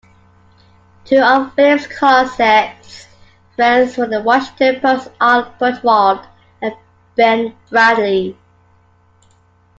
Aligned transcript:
Two 1.05 1.19
of 1.21 1.55
Williams' 1.55 1.85
closest 1.85 3.07
friends 3.55 3.95
were 3.97 4.07
the 4.07 4.23
Washington 4.23 4.79
Post's 4.81 5.11
Art 5.21 5.59
Buchwald 5.59 6.25
and 6.59 6.73
Ben 7.15 7.55
Bradlee. 7.69 8.35